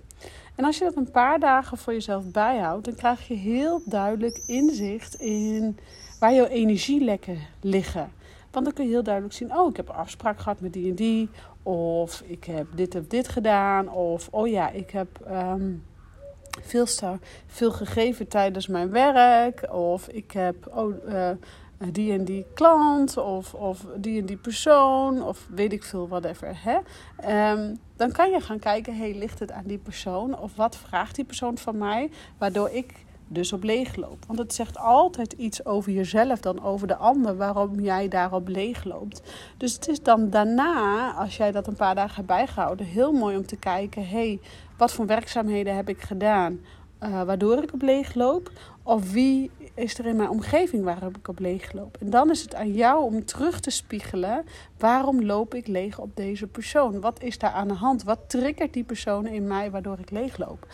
En 0.56 0.65
als 0.65 0.77
je 0.77 0.83
dat 0.83 0.95
een 0.95 1.12
paar 1.12 1.39
dagen 1.39 1.77
voor 1.77 1.94
jezelf 1.94 2.31
bijhoudt, 2.31 2.86
dan 2.86 2.95
krijg 2.95 3.27
je 3.27 3.33
heel 3.33 3.81
duidelijk 3.86 4.44
inzicht 4.45 5.15
in 5.15 5.77
waar 6.19 6.33
jouw 6.33 6.45
energielekken 6.45 7.38
liggen. 7.62 8.12
Want 8.51 8.65
dan 8.65 8.74
kun 8.74 8.86
je 8.86 8.92
heel 8.92 9.03
duidelijk 9.03 9.33
zien: 9.33 9.57
oh, 9.57 9.69
ik 9.69 9.77
heb 9.77 9.89
een 9.89 9.95
afspraak 9.95 10.39
gehad 10.39 10.59
met 10.59 10.74
die 10.74 10.89
en 10.89 10.95
die. 10.95 11.30
Of 11.63 12.21
ik 12.21 12.44
heb 12.44 12.68
dit 12.75 12.95
of 12.95 13.07
dit 13.07 13.27
gedaan. 13.27 13.89
Of 13.89 14.27
oh 14.31 14.47
ja, 14.47 14.69
ik 14.69 14.89
heb. 14.89 15.07
Um, 15.31 15.83
veel, 16.62 16.86
veel 17.45 17.71
gegeven 17.71 18.27
tijdens 18.27 18.68
mijn 18.68 18.92
werk. 18.92 19.74
Of 19.74 20.07
ik 20.07 20.31
heb 20.31 20.75
oh, 20.75 21.13
eh, 21.13 21.30
die 21.77 22.12
en 22.12 22.25
die 22.25 22.45
klant 22.54 23.18
of, 23.18 23.54
of 23.54 23.86
die 23.95 24.19
en 24.19 24.25
die 24.25 24.38
persoon 24.38 25.23
of 25.23 25.47
weet 25.49 25.73
ik 25.73 25.83
veel, 25.83 26.07
whatever. 26.07 26.57
Hè? 26.64 26.78
Um, 27.52 27.80
dan 27.95 28.11
kan 28.11 28.31
je 28.31 28.40
gaan 28.40 28.59
kijken, 28.59 28.97
hey, 28.97 29.14
ligt 29.14 29.40
het 29.40 29.52
aan 29.52 29.66
die 29.66 29.78
persoon? 29.78 30.40
Of 30.40 30.56
wat 30.56 30.78
vraagt 30.78 31.16
die 31.16 31.26
persoon 31.26 31.57
van 31.57 31.78
mij, 31.78 32.11
waardoor 32.38 32.69
ik 32.69 33.06
dus 33.28 33.54
op 33.54 33.64
leeg 33.64 33.95
loop? 33.95 34.26
Want 34.28 34.40
het 34.40 34.54
zegt 34.54 34.78
altijd 34.78 35.33
iets 35.33 35.66
over 35.66 35.92
jezelf 35.92 36.40
dan 36.40 36.64
over 36.64 36.88
de 36.88 36.95
ander, 36.95 37.38
waarom 37.38 37.80
jij 37.80 38.07
daarop 38.07 38.47
leeg 38.47 38.83
loopt. 38.83 39.21
Dus 39.57 39.73
het 39.73 39.88
is 39.88 40.02
dan 40.02 40.30
daarna, 40.30 41.11
als 41.14 41.38
jij 41.38 41.52
dat 41.52 41.68
een 41.68 41.76
paar 41.76 41.95
dagen 41.95 42.16
hebt 42.16 42.28
bijgehouden, 42.28 42.85
heel 42.85 43.11
mooi 43.11 43.38
om 43.38 43.45
te 43.45 43.57
kijken, 43.57 44.07
hey, 44.07 44.40
wat 44.78 44.94
voor 44.94 45.06
werkzaamheden 45.06 45.76
heb 45.76 45.90
ik 45.90 46.02
gedaan? 46.02 46.59
Uh, 47.04 47.23
waardoor 47.23 47.64
ik 47.64 47.73
op 47.73 47.81
leeg 47.81 48.14
loop? 48.14 48.52
Of 48.83 49.11
wie 49.11 49.52
is 49.73 49.97
er 49.97 50.06
in 50.06 50.16
mijn 50.16 50.30
omgeving 50.30 50.83
waarop 50.83 51.18
ik 51.18 51.28
op 51.28 51.40
leeg 51.40 51.73
loop? 51.73 51.97
En 51.99 52.09
dan 52.09 52.30
is 52.30 52.42
het 52.42 52.56
aan 52.56 52.73
jou 52.73 53.04
om 53.04 53.25
terug 53.25 53.59
te 53.59 53.69
spiegelen. 53.69 54.45
Waarom 54.78 55.23
loop 55.25 55.54
ik 55.54 55.68
leeg 55.68 55.99
op 55.99 56.16
deze 56.16 56.47
persoon? 56.47 57.02
Wat 57.02 57.23
is 57.23 57.37
daar 57.37 57.52
aan 57.52 57.68
de 57.68 57.73
hand? 57.73 58.04
Wat 58.04 58.19
triggert 58.28 58.73
die 58.73 58.83
persoon 58.83 59.28
in 59.28 59.47
mij 59.47 59.71
waardoor 59.71 59.99
ik 59.99 60.11
leeg 60.11 60.37
loop? 60.37 60.68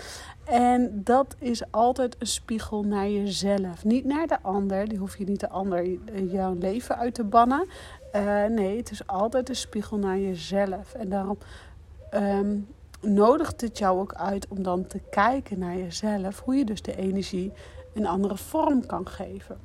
En 0.44 1.02
dat 1.04 1.36
is 1.40 1.72
altijd 1.72 2.16
een 2.20 2.28
spiegel 2.28 2.84
naar 2.84 3.10
jezelf. 3.10 3.84
Niet 3.84 4.06
naar 4.06 4.28
de 4.28 4.42
ander. 4.42 4.88
Die 4.88 4.98
hoef 4.98 5.18
je 5.18 5.26
niet 5.26 5.40
de 5.40 5.50
ander 5.50 5.90
jouw 6.32 6.56
leven 6.60 6.98
uit 6.98 7.14
te 7.14 7.24
bannen. 7.24 7.68
Uh, 8.16 8.46
nee, 8.46 8.78
het 8.78 8.92
is 8.92 9.08
altijd 9.08 9.50
een 9.50 9.56
spiegel 9.56 9.98
naar 9.98 10.20
jezelf. 10.20 10.94
En 10.94 11.10
daarom 11.10 11.38
um, 12.14 12.68
nodigt 13.02 13.62
het 13.62 13.78
jou 13.78 14.00
ook 14.00 14.14
uit 14.14 14.48
om 14.48 14.64
dan 14.64 14.88
te 14.88 15.00
kijken 15.10 15.60
naar 15.60 15.78
jezelf. 15.78 16.40
Hoe 16.40 16.56
je 16.56 16.66
dus 16.66 16.82
de 16.82 16.96
energie 16.96 17.52
een 17.94 18.08
andere 18.08 18.38
vorm 18.38 18.86
kan 18.86 19.08
geven. 19.08 19.60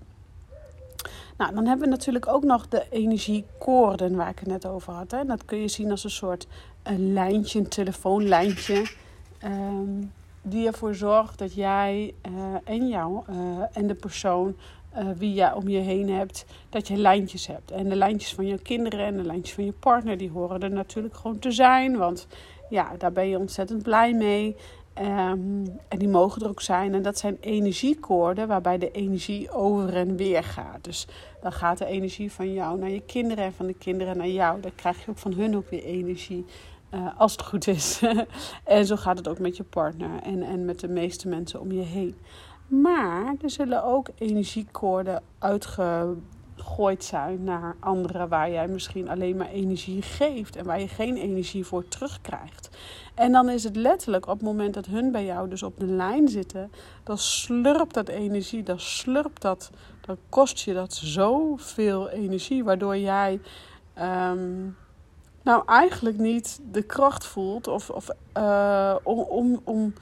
Nou, 1.37 1.55
dan 1.55 1.67
hebben 1.67 1.85
we 1.85 1.93
natuurlijk 1.93 2.27
ook 2.27 2.45
nog 2.45 2.69
de 2.69 2.87
energiekoorden 2.91 4.17
waar 4.17 4.29
ik 4.29 4.39
het 4.39 4.49
net 4.49 4.67
over 4.67 4.93
had. 4.93 5.11
Hè. 5.11 5.25
Dat 5.25 5.45
kun 5.45 5.59
je 5.59 5.69
zien 5.69 5.91
als 5.91 6.05
een 6.05 6.11
soort 6.11 6.47
een 6.83 7.13
lijntje, 7.13 7.59
een 7.59 7.69
telefoonlijntje. 7.69 8.87
Um, 9.45 10.13
die 10.43 10.67
ervoor 10.67 10.95
zorgt 10.95 11.39
dat 11.39 11.55
jij 11.55 12.15
uh, 12.29 12.33
en 12.65 12.89
jou 12.89 13.23
uh, 13.31 13.37
en 13.73 13.87
de 13.87 13.95
persoon 13.95 14.57
uh, 14.99 15.05
wie 15.17 15.35
je 15.35 15.55
om 15.55 15.69
je 15.69 15.79
heen 15.79 16.11
hebt, 16.11 16.45
dat 16.69 16.89
je 16.89 16.97
lijntjes 16.97 17.47
hebt. 17.47 17.71
En 17.71 17.89
de 17.89 17.97
lijntjes 17.97 18.35
van 18.35 18.47
je 18.47 18.59
kinderen 18.59 19.07
en 19.07 19.17
de 19.17 19.23
lijntjes 19.23 19.55
van 19.55 19.65
je 19.65 19.73
partner, 19.73 20.17
die 20.17 20.31
horen 20.31 20.61
er 20.61 20.71
natuurlijk 20.71 21.17
gewoon 21.17 21.39
te 21.39 21.51
zijn. 21.51 21.97
Want 21.97 22.27
ja, 22.69 22.93
daar 22.99 23.13
ben 23.13 23.29
je 23.29 23.39
ontzettend 23.39 23.83
blij 23.83 24.13
mee. 24.13 24.57
Ehm, 24.97 25.67
en 25.89 25.99
die 25.99 26.09
mogen 26.09 26.43
er 26.43 26.49
ook 26.49 26.61
zijn. 26.61 26.95
En 26.95 27.03
dat 27.03 27.19
zijn 27.19 27.37
energiekoorden 27.41 28.49
waarbij 28.49 28.79
de 28.79 28.91
energie 28.91 29.51
over 29.51 29.97
en 29.97 30.17
weer 30.17 30.45
gaat. 30.45 30.85
Dus 30.85 31.07
dan 31.43 31.53
gaat 31.53 31.79
de 31.79 31.87
energie 31.87 32.33
van 32.33 32.53
jou 32.53 32.79
naar 32.79 32.91
je 32.91 33.03
kinderen 33.03 33.45
en 33.45 33.53
van 33.53 33.67
de 33.67 33.75
kinderen 33.75 34.17
naar 34.17 34.29
jou. 34.29 34.61
Dan 34.61 34.75
krijg 34.75 35.05
je 35.05 35.11
ook 35.11 35.19
van 35.19 35.33
hun 35.33 35.57
ook 35.57 35.71
weer 35.71 35.85
energie. 35.85 36.45
Uh, 36.95 37.21
als 37.21 37.33
het 37.33 37.43
goed 37.43 37.67
is. 37.67 38.03
en 38.65 38.87
zo 38.87 38.97
gaat 38.97 39.19
het 39.19 39.29
ook 39.29 39.39
met 39.39 39.57
je 39.57 39.65
partner 39.65 40.23
en, 40.23 40.43
en 40.43 40.65
met 40.65 40.81
de 40.81 40.89
meeste 40.89 41.29
mensen 41.29 41.61
om 41.61 41.73
je 41.73 41.83
heen. 41.83 42.17
Maar 42.67 43.35
er 43.43 43.51
zullen 43.51 43.85
ook 43.85 44.09
energiekoorden 44.19 45.23
uitgegooid 46.57 47.05
zijn 47.05 47.45
naar 47.45 47.77
anderen 47.81 48.29
waar 48.29 48.51
jij 48.51 48.69
misschien 48.69 49.09
alleen 49.09 49.37
maar 49.37 49.49
energie 49.49 50.03
geeft 50.03 50.57
en 50.57 50.65
waar 50.65 50.81
je 50.81 50.89
geen 50.89 51.17
energie 51.17 51.65
voor 51.65 51.89
terugkrijgt. 51.89 52.69
En 53.15 53.33
dan 53.33 53.49
is 53.49 53.65
het 53.65 53.77
letterlijk 53.77 54.27
op 54.27 54.33
het 54.33 54.43
moment 54.43 54.75
dat 54.75 54.87
hun 54.87 55.13
bij 55.13 55.25
jou 55.25 55.49
dus 55.49 55.63
op 55.63 55.79
de 55.79 55.87
lijn 55.87 56.29
zitten, 56.29 56.71
dan 57.05 57.19
slurpt 57.19 57.95
dat 57.95 58.09
energie, 58.09 58.63
dan 58.63 58.81
slurpt 58.81 59.43
dat, 59.43 59.71
dan 60.01 60.17
kost 60.29 60.59
je 60.59 60.75
dat 60.75 60.95
zoveel 60.95 62.09
energie, 62.09 62.65
waardoor 62.65 62.97
jij 62.97 63.41
um, 63.99 64.77
nou 65.43 65.63
eigenlijk 65.67 66.19
niet 66.19 66.61
de 66.73 66.83
kracht 66.83 67.27
voelt 67.27 67.69
of, 67.69 67.91
of 67.91 68.11
uh, 68.37 68.95
om, 69.03 69.19
om, 69.19 69.61
om 69.65 69.95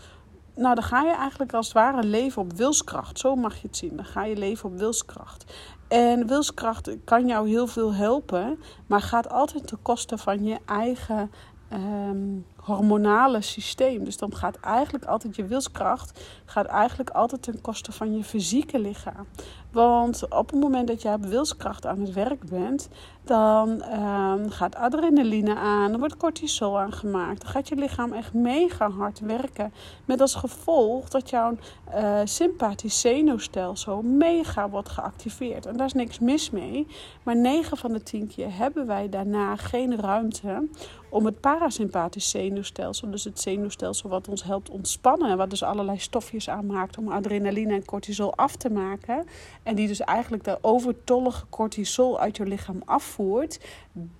nou, 0.56 0.74
dan 0.74 0.84
ga 0.84 1.02
je 1.02 1.14
eigenlijk 1.14 1.54
als 1.54 1.66
het 1.66 1.74
ware 1.74 2.04
leven 2.04 2.42
op 2.42 2.52
wilskracht. 2.52 3.18
Zo 3.18 3.34
mag 3.34 3.54
je 3.60 3.66
het 3.66 3.76
zien. 3.76 3.96
Dan 3.96 4.04
ga 4.04 4.24
je 4.24 4.36
leven 4.36 4.68
op 4.70 4.78
wilskracht. 4.78 5.44
En 5.88 6.26
wilskracht 6.26 6.90
kan 7.04 7.26
jou 7.26 7.48
heel 7.48 7.66
veel 7.66 7.94
helpen, 7.94 8.58
maar 8.86 9.00
gaat 9.00 9.30
altijd 9.30 9.66
ten 9.66 9.82
koste 9.82 10.18
van 10.18 10.44
je 10.44 10.58
eigen 10.66 11.30
um, 11.72 12.46
hormonale 12.56 13.40
systeem. 13.40 14.04
Dus 14.04 14.16
dan 14.16 14.36
gaat 14.36 14.56
eigenlijk 14.60 15.04
altijd 15.04 15.36
je 15.36 15.44
wilskracht 15.44 16.20
gaat 16.44 16.66
eigenlijk 16.66 17.10
altijd 17.10 17.42
ten 17.42 17.60
koste 17.60 17.92
van 17.92 18.16
je 18.16 18.24
fysieke 18.24 18.78
lichaam. 18.78 19.26
Want 19.74 20.28
op 20.28 20.50
het 20.50 20.60
moment 20.60 20.88
dat 20.88 21.02
je 21.02 21.08
op 21.08 21.24
wilskracht 21.24 21.86
aan 21.86 22.00
het 22.00 22.12
werk 22.12 22.44
bent, 22.48 22.88
dan 23.24 23.68
um, 23.70 24.50
gaat 24.50 24.76
adrenaline 24.76 25.54
aan, 25.54 25.90
dan 25.90 25.98
wordt 26.00 26.16
cortisol 26.16 26.78
aangemaakt. 26.78 27.42
Dan 27.42 27.50
gaat 27.50 27.68
je 27.68 27.74
lichaam 27.74 28.12
echt 28.12 28.32
mega 28.32 28.90
hard 28.90 29.20
werken. 29.20 29.72
Met 30.04 30.20
als 30.20 30.34
gevolg 30.34 31.08
dat 31.08 31.30
jouw 31.30 31.56
uh, 31.94 32.20
sympathisch 32.24 33.00
zenuwstelsel 33.00 34.02
mega 34.02 34.68
wordt 34.68 34.88
geactiveerd. 34.88 35.66
En 35.66 35.76
daar 35.76 35.86
is 35.86 35.92
niks 35.92 36.18
mis 36.18 36.50
mee. 36.50 36.86
Maar 37.22 37.36
9 37.36 37.76
van 37.76 37.92
de 37.92 38.02
10 38.02 38.26
keer 38.26 38.56
hebben 38.56 38.86
wij 38.86 39.08
daarna 39.08 39.56
geen 39.56 40.00
ruimte 40.00 40.68
om 41.14 41.24
het 41.24 41.40
parasympathisch 41.40 42.30
zenuwstelsel, 42.30 43.10
dus 43.10 43.24
het 43.24 43.40
zenuwstelsel 43.40 44.08
wat 44.08 44.28
ons 44.28 44.44
helpt 44.44 44.70
ontspannen, 44.70 45.30
en 45.30 45.36
wat 45.36 45.50
dus 45.50 45.62
allerlei 45.62 45.98
stofjes 45.98 46.48
aanmaakt 46.48 46.98
om 46.98 47.12
adrenaline 47.12 47.72
en 47.72 47.84
cortisol 47.84 48.34
af 48.34 48.56
te 48.56 48.70
maken, 48.70 49.26
en 49.64 49.74
die 49.74 49.86
dus 49.86 50.00
eigenlijk 50.00 50.44
de 50.44 50.58
overtollige 50.60 51.46
cortisol 51.50 52.20
uit 52.20 52.36
je 52.36 52.46
lichaam 52.46 52.82
afvoert, 52.84 53.60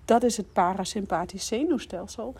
dat 0.05 0.23
is 0.23 0.37
het 0.37 0.53
parasympathisch 0.53 1.47
zenuwstelsel 1.47 2.35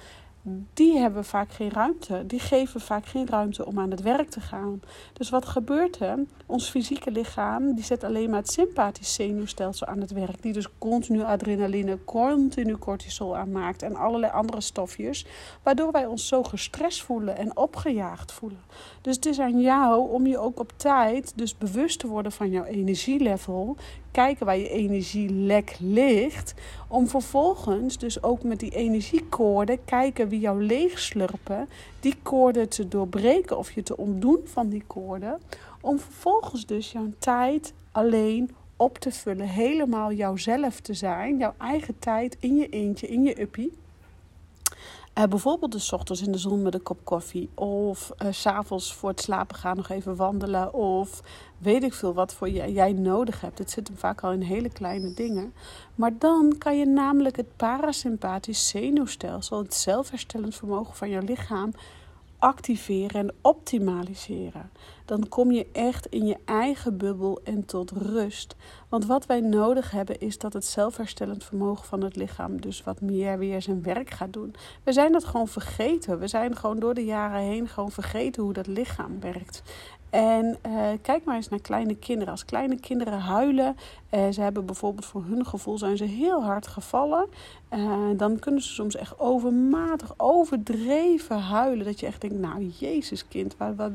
die 0.74 0.98
hebben 0.98 1.26
vaak 1.26 1.52
geen 1.52 1.72
ruimte. 1.72 2.24
Die 2.28 2.40
geven 2.40 2.82
vaak 2.82 3.06
geen 3.06 3.28
ruimte 3.28 3.66
om 3.66 3.80
aan 3.80 3.92
het 3.92 4.02
werk 4.02 4.30
te 4.30 4.40
gaan. 4.40 4.82
Dus 5.14 5.30
wat 5.30 5.46
gebeurt 5.46 6.00
er? 6.00 6.20
Ons 6.46 6.70
fysieke 6.70 7.12
lichaam 7.12 7.76
die 7.76 7.84
zet 7.84 8.04
alleen 8.04 8.30
maar 8.30 8.40
het 8.40 8.52
sympathisch 8.52 9.14
zenuwstelsel 9.14 9.88
aan 9.88 10.02
het 10.02 10.12
werk. 10.12 10.42
Die 10.42 10.54
dus 10.54 10.68
continu 10.78 11.24
adrenaline, 11.24 11.98
continu 12.04 12.78
cortisol 12.78 13.38
aanmaakt 13.38 13.82
en 13.82 13.96
allerlei 13.96 14.32
andere 14.32 14.62
stofjes. 14.62 15.26
Waardoor 15.64 15.92
wij 15.92 16.06
ons 16.06 16.28
zo 16.28 16.44
gestrest 16.44 17.04
voelen 17.04 17.38
en 17.38 17.58
opgejaagd 17.58 18.32
voelen. 18.32 18.60
Dus 19.02 19.16
het 19.16 19.26
is 19.26 19.40
aan 19.40 19.62
jou 19.62 20.12
om 20.12 20.28
je 20.28 20.38
ook 20.38 20.60
op 20.60 20.74
tijd 20.76 21.34
dus 21.36 21.58
bewust 21.58 22.00
te 22.00 22.08
worden 22.08 22.32
van 22.32 22.50
jouw 22.50 22.64
energielevel 22.64 23.78
kijken 24.16 24.46
waar 24.46 24.58
je 24.58 24.70
energielek 24.70 25.76
ligt. 25.80 26.54
Om 26.88 27.08
vervolgens 27.08 27.98
dus 27.98 28.24
ook 28.24 28.44
met 28.44 28.60
die 28.60 28.72
energiekoorden 28.72 29.86
kijken 29.86 30.30
wie 30.30 30.40
jou 30.40 30.64
leegslurpen. 30.64 31.68
Die 32.00 32.16
koorden 32.24 32.70
te 32.70 32.88
doorbreken 32.88 33.58
of 33.58 33.72
je 33.72 33.84
te 33.84 33.98
ontdoen 33.98 34.40
van 34.44 34.70
die 34.70 34.84
koorden. 34.88 35.40
Om 35.82 36.00
vervolgens 36.00 36.66
dus 36.66 36.92
jouw 36.92 37.10
tijd 37.18 37.74
alleen 37.92 38.56
op 38.76 38.98
te 38.98 39.12
vullen. 39.12 39.48
Helemaal 39.48 40.12
jouzelf 40.12 40.80
te 40.80 40.94
zijn. 40.94 41.38
Jouw 41.38 41.54
eigen 41.58 42.00
tijd 42.00 42.38
in 42.40 42.56
je 42.56 42.70
eentje, 42.70 43.08
in 43.08 43.24
je 43.24 43.42
uppie. 43.42 43.72
Uh, 45.18 45.24
bijvoorbeeld 45.24 45.72
de 45.72 45.96
ochtends 45.96 46.22
in 46.22 46.32
de 46.32 46.38
zon 46.38 46.62
met 46.62 46.74
een 46.74 46.84
kop 46.84 47.00
koffie. 47.04 47.50
Of 47.54 48.12
uh, 48.24 48.28
s 48.32 48.42
s'avonds 48.42 48.94
voor 48.94 49.10
het 49.10 49.22
slapen 49.22 49.56
gaan 49.56 49.76
nog 49.76 49.90
even 49.90 50.16
wandelen. 50.16 50.74
Of 50.74 51.22
weet 51.58 51.84
ik 51.84 51.94
veel 51.94 52.14
wat 52.14 52.34
voor 52.34 52.50
jij, 52.50 52.72
jij 52.72 52.94
nodig 52.94 53.42
hebt. 53.42 53.58
Het 53.58 53.72
zit 53.72 53.88
hem 53.88 53.98
vaak 53.98 54.22
al 54.22 54.32
in 54.32 54.42
hele 54.42 54.70
kleine 54.70 55.14
dingen. 55.14 55.54
Maar 55.96 56.18
dan 56.18 56.56
kan 56.58 56.78
je 56.78 56.86
namelijk 56.86 57.36
het 57.36 57.56
parasympathisch 57.56 58.68
zenuwstelsel, 58.68 59.58
het 59.58 59.74
zelfherstellend 59.74 60.56
vermogen 60.56 60.96
van 60.96 61.10
je 61.10 61.22
lichaam, 61.22 61.72
activeren 62.40 63.22
en 63.22 63.36
optimaliseren. 63.42 64.70
Dan 65.06 65.30
kom 65.30 65.52
je 65.52 65.68
echt 65.72 66.06
in 66.06 66.26
je 66.26 66.38
eigen 66.46 66.98
bubbel 66.98 67.40
en 67.44 67.66
tot 67.66 67.92
rust. 67.92 68.56
Want 68.90 69.06
wat 69.06 69.26
wij 69.26 69.40
nodig 69.40 69.92
hebben 69.92 70.20
is 70.20 70.38
dat 70.38 70.54
het 70.54 70.66
zelfherstellend 70.66 71.44
vermogen 71.44 71.86
van 71.86 72.04
het 72.04 72.16
lichaam 72.16 72.62
dus 72.62 72.84
wat 72.84 73.02
meer 73.02 73.38
weer 73.38 73.62
zijn 73.62 73.84
werk 73.84 74.10
gaat 74.10 74.34
doen. 74.34 74.56
We 74.84 74.94
zijn 74.94 75.12
dat 75.12 75.24
gewoon 75.24 75.48
vergeten. 75.48 76.20
We 76.20 76.28
zijn 76.28 76.56
gewoon 76.56 76.80
door 76.80 76.94
de 76.94 77.06
jaren 77.06 77.42
heen 77.42 77.68
gewoon 77.68 77.92
vergeten 77.92 78.44
hoe 78.44 78.54
dat 78.54 78.68
lichaam 78.68 79.20
werkt. 79.20 79.64
En 80.16 80.58
uh, 80.66 80.90
kijk 81.02 81.24
maar 81.24 81.36
eens 81.36 81.50
naar 81.50 81.62
kleine 81.62 81.96
kinderen. 81.96 82.32
Als 82.32 82.46
kleine 82.46 82.80
kinderen 82.80 83.20
huilen, 83.20 83.76
uh, 84.12 84.28
ze 84.32 84.42
hebben 84.42 84.66
bijvoorbeeld 84.66 85.06
voor 85.06 85.24
hun 85.24 85.46
gevoel 85.46 85.78
zijn 85.78 85.98
ze 85.98 86.04
heel 86.04 86.44
hard 86.44 86.68
gevallen. 86.68 87.28
Uh, 87.74 88.08
dan 88.18 88.40
kunnen 88.40 88.62
ze 88.62 88.74
soms 88.74 88.96
echt 88.96 89.20
overmatig, 89.20 90.14
overdreven 90.18 91.40
huilen. 91.40 91.86
Dat 91.86 92.00
je 92.00 92.06
echt 92.06 92.22
denkt, 92.22 92.40
nou 92.40 92.72
Jezus 92.80 93.28
kind, 93.28 93.58
wat, 93.58 93.76
wat, 93.76 93.92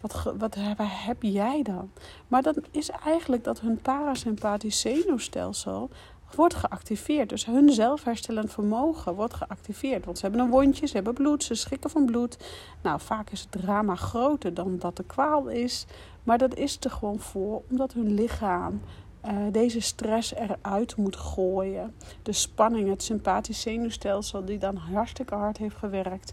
wat, 0.00 0.34
wat, 0.38 0.56
waar 0.76 1.04
heb 1.06 1.22
jij 1.22 1.62
dan? 1.62 1.90
Maar 2.28 2.42
dat 2.42 2.60
is 2.70 2.90
eigenlijk 2.90 3.44
dat 3.44 3.60
hun 3.60 3.80
parasympathisch 3.80 4.80
zenuwstelsel 4.80 5.90
wordt 6.34 6.54
geactiveerd. 6.54 7.28
Dus 7.28 7.46
hun 7.46 7.72
zelfherstellend 7.72 8.52
vermogen 8.52 9.14
wordt 9.14 9.34
geactiveerd. 9.34 10.04
Want 10.04 10.18
ze 10.18 10.26
hebben 10.26 10.44
een 10.44 10.50
wondje, 10.50 10.86
ze 10.86 10.94
hebben 10.94 11.14
bloed, 11.14 11.44
ze 11.44 11.54
schrikken 11.54 11.90
van 11.90 12.04
bloed. 12.04 12.38
Nou, 12.82 13.00
vaak 13.00 13.30
is 13.30 13.40
het 13.40 13.52
drama 13.52 13.94
groter 13.94 14.54
dan 14.54 14.78
dat 14.78 14.96
de 14.96 15.04
kwaal 15.04 15.48
is. 15.48 15.86
Maar 16.22 16.38
dat 16.38 16.54
is 16.54 16.76
er 16.80 16.90
gewoon 16.90 17.18
voor, 17.18 17.62
omdat 17.70 17.92
hun 17.92 18.14
lichaam 18.14 18.80
uh, 19.24 19.32
deze 19.52 19.80
stress 19.80 20.34
eruit 20.34 20.96
moet 20.96 21.16
gooien. 21.16 21.94
De 22.22 22.32
spanning, 22.32 22.88
het 22.88 23.02
sympathisch 23.02 23.60
zenuwstelsel, 23.60 24.44
die 24.44 24.58
dan 24.58 24.76
hartstikke 24.76 25.34
hard 25.34 25.56
heeft 25.56 25.76
gewerkt. 25.76 26.32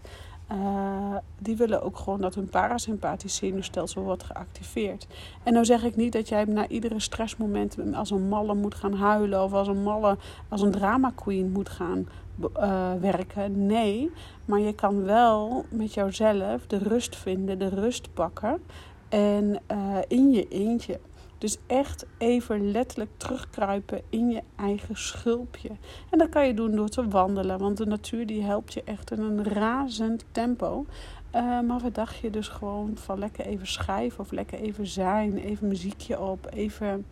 Uh, 0.52 1.16
die 1.38 1.56
willen 1.56 1.82
ook 1.82 1.98
gewoon 1.98 2.20
dat 2.20 2.34
hun 2.34 2.48
parasympathisch 2.48 3.36
zenuwstelsel 3.36 4.02
wordt 4.02 4.22
geactiveerd. 4.22 5.06
En 5.42 5.52
nou 5.52 5.64
zeg 5.64 5.84
ik 5.84 5.96
niet 5.96 6.12
dat 6.12 6.28
jij 6.28 6.44
na 6.44 6.68
iedere 6.68 7.00
stressmoment 7.00 7.76
als 7.94 8.10
een 8.10 8.28
malle 8.28 8.54
moet 8.54 8.74
gaan 8.74 8.94
huilen 8.94 9.42
of 9.42 9.52
als 9.52 9.68
een 9.68 9.82
malle, 9.82 10.16
als 10.48 10.62
een 10.62 10.70
drama 10.70 11.12
queen 11.14 11.52
moet 11.52 11.68
gaan 11.68 12.08
uh, 12.56 12.92
werken. 13.00 13.66
Nee, 13.66 14.10
maar 14.44 14.60
je 14.60 14.74
kan 14.74 15.04
wel 15.04 15.64
met 15.70 15.94
jouzelf 15.94 16.66
de 16.66 16.78
rust 16.78 17.16
vinden, 17.16 17.58
de 17.58 17.68
rust 17.68 18.14
pakken 18.14 18.62
en 19.08 19.60
uh, 19.72 19.96
in 20.08 20.30
je 20.30 20.48
eentje. 20.48 21.00
Dus 21.38 21.58
echt 21.66 22.06
even 22.18 22.70
letterlijk 22.70 23.10
terugkruipen 23.16 24.02
in 24.08 24.30
je 24.30 24.42
eigen 24.56 24.96
schulpje. 24.96 25.70
En 26.10 26.18
dat 26.18 26.28
kan 26.28 26.46
je 26.46 26.54
doen 26.54 26.76
door 26.76 26.88
te 26.88 27.08
wandelen, 27.08 27.58
want 27.58 27.76
de 27.76 27.86
natuur 27.86 28.26
die 28.26 28.42
helpt 28.42 28.72
je 28.72 28.82
echt 28.84 29.10
in 29.10 29.20
een 29.20 29.44
razend 29.44 30.24
tempo. 30.32 30.86
Uh, 31.34 31.60
maar 31.60 31.78
wat 31.80 31.94
dacht 31.94 32.16
je 32.16 32.30
dus 32.30 32.48
gewoon 32.48 32.96
van 32.96 33.18
lekker 33.18 33.46
even 33.46 33.66
schrijven 33.66 34.20
of 34.20 34.30
lekker 34.30 34.58
even 34.58 34.86
zijn, 34.86 35.38
even 35.38 35.68
muziekje 35.68 36.20
op, 36.20 36.48
even, 36.52 37.06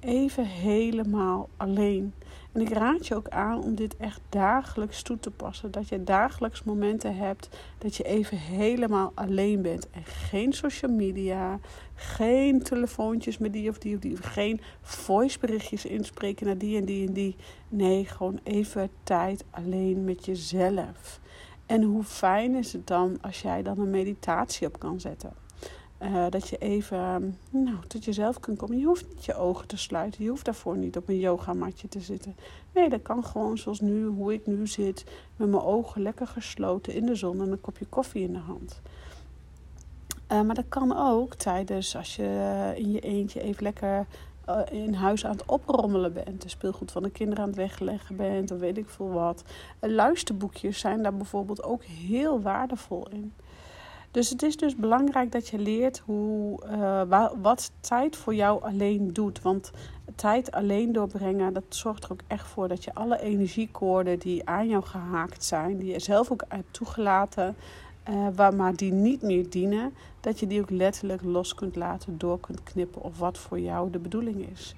even 0.00 0.44
helemaal 0.44 1.48
alleen. 1.56 2.12
En 2.52 2.60
ik 2.60 2.72
raad 2.72 3.06
je 3.06 3.14
ook 3.14 3.28
aan 3.28 3.62
om 3.62 3.74
dit 3.74 3.96
echt 3.96 4.20
dagelijks 4.28 5.02
toe 5.02 5.18
te 5.18 5.30
passen. 5.30 5.70
Dat 5.70 5.88
je 5.88 6.04
dagelijks 6.04 6.62
momenten 6.62 7.16
hebt 7.16 7.48
dat 7.78 7.96
je 7.96 8.02
even 8.02 8.38
helemaal 8.38 9.12
alleen 9.14 9.62
bent. 9.62 9.90
En 9.90 10.04
geen 10.04 10.52
social 10.52 10.92
media, 10.92 11.58
geen 11.98 12.62
telefoontjes 12.62 13.38
met 13.38 13.52
die 13.52 13.70
of 13.70 13.78
die 13.78 13.94
of 13.94 14.00
die. 14.00 14.16
Geen 14.16 14.60
voiceberichtjes 14.80 15.84
inspreken 15.84 16.46
naar 16.46 16.58
die 16.58 16.78
en 16.78 16.84
die 16.84 17.06
en 17.06 17.12
die. 17.12 17.36
Nee, 17.68 18.04
gewoon 18.04 18.40
even 18.42 18.90
tijd 19.02 19.44
alleen 19.50 20.04
met 20.04 20.24
jezelf. 20.24 21.20
En 21.66 21.82
hoe 21.82 22.04
fijn 22.04 22.54
is 22.54 22.72
het 22.72 22.86
dan 22.86 23.18
als 23.20 23.42
jij 23.42 23.62
dan 23.62 23.78
een 23.78 23.90
meditatie 23.90 24.66
op 24.66 24.78
kan 24.78 25.00
zetten? 25.00 25.32
Uh, 26.02 26.26
dat 26.30 26.48
je 26.48 26.58
even 26.58 27.38
nou, 27.50 27.76
tot 27.86 28.04
jezelf 28.04 28.40
kunt 28.40 28.58
komen. 28.58 28.78
Je 28.78 28.84
hoeft 28.84 29.08
niet 29.08 29.24
je 29.24 29.34
ogen 29.34 29.66
te 29.66 29.76
sluiten. 29.76 30.24
Je 30.24 30.30
hoeft 30.30 30.44
daarvoor 30.44 30.76
niet 30.76 30.96
op 30.96 31.08
een 31.08 31.18
yogamatje 31.18 31.88
te 31.88 32.00
zitten. 32.00 32.36
Nee, 32.74 32.88
dat 32.88 33.02
kan 33.02 33.24
gewoon 33.24 33.58
zoals 33.58 33.80
nu, 33.80 34.04
hoe 34.04 34.32
ik 34.32 34.46
nu 34.46 34.66
zit. 34.66 35.04
Met 35.36 35.48
mijn 35.48 35.62
ogen 35.62 36.02
lekker 36.02 36.26
gesloten 36.26 36.94
in 36.94 37.06
de 37.06 37.14
zon 37.14 37.40
en 37.40 37.52
een 37.52 37.60
kopje 37.60 37.86
koffie 37.86 38.22
in 38.22 38.32
de 38.32 38.38
hand. 38.38 38.80
Uh, 40.32 40.40
maar 40.42 40.54
dat 40.54 40.68
kan 40.68 40.96
ook 40.96 41.34
tijdens 41.34 41.96
als 41.96 42.16
je 42.16 42.72
in 42.76 42.90
je 42.90 43.00
eentje 43.00 43.40
even 43.40 43.62
lekker 43.62 44.06
uh, 44.48 44.60
in 44.70 44.94
huis 44.94 45.26
aan 45.26 45.32
het 45.32 45.44
oprommelen 45.46 46.12
bent. 46.12 46.42
De 46.42 46.48
speelgoed 46.48 46.92
van 46.92 47.02
de 47.02 47.10
kinderen 47.10 47.42
aan 47.42 47.48
het 47.48 47.58
wegleggen 47.58 48.16
bent. 48.16 48.50
Of 48.50 48.58
weet 48.58 48.78
ik 48.78 48.88
veel 48.88 49.10
wat. 49.10 49.44
luisterboekjes 49.80 50.78
zijn 50.78 51.02
daar 51.02 51.14
bijvoorbeeld 51.14 51.62
ook 51.62 51.84
heel 51.84 52.40
waardevol 52.40 53.08
in. 53.08 53.32
Dus 54.10 54.30
het 54.30 54.42
is 54.42 54.56
dus 54.56 54.76
belangrijk 54.76 55.32
dat 55.32 55.48
je 55.48 55.58
leert 55.58 55.98
hoe, 55.98 56.60
wat 57.40 57.70
tijd 57.80 58.16
voor 58.16 58.34
jou 58.34 58.62
alleen 58.62 59.12
doet. 59.12 59.42
Want 59.42 59.70
tijd 60.14 60.50
alleen 60.50 60.92
doorbrengen, 60.92 61.52
dat 61.52 61.64
zorgt 61.68 62.04
er 62.04 62.12
ook 62.12 62.20
echt 62.26 62.46
voor 62.46 62.68
dat 62.68 62.84
je 62.84 62.94
alle 62.94 63.20
energiekoorden 63.20 64.18
die 64.18 64.48
aan 64.48 64.68
jou 64.68 64.84
gehaakt 64.84 65.44
zijn, 65.44 65.76
die 65.76 65.92
je 65.92 65.98
zelf 65.98 66.30
ook 66.30 66.44
hebt 66.48 66.72
toegelaten, 66.72 67.56
uh, 68.08 68.50
maar 68.50 68.76
die 68.76 68.92
niet 68.92 69.22
meer 69.22 69.50
dienen, 69.50 69.94
dat 70.20 70.40
je 70.40 70.46
die 70.46 70.60
ook 70.60 70.70
letterlijk 70.70 71.22
los 71.22 71.54
kunt 71.54 71.76
laten, 71.76 72.18
door 72.18 72.40
kunt 72.40 72.62
knippen 72.62 73.02
of 73.02 73.18
wat 73.18 73.38
voor 73.38 73.60
jou 73.60 73.90
de 73.90 73.98
bedoeling 73.98 74.48
is. 74.50 74.74